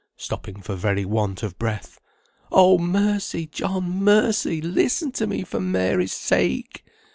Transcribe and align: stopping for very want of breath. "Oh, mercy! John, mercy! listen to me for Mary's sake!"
stopping 0.17 0.59
for 0.63 0.73
very 0.73 1.05
want 1.05 1.43
of 1.43 1.59
breath. 1.59 1.99
"Oh, 2.51 2.79
mercy! 2.79 3.45
John, 3.45 4.03
mercy! 4.03 4.59
listen 4.59 5.11
to 5.11 5.27
me 5.27 5.43
for 5.43 5.59
Mary's 5.59 6.11
sake!" 6.15 6.83